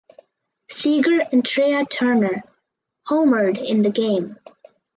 [0.67, 2.41] Seager and Trea Turner
[3.07, 4.39] homered in the game.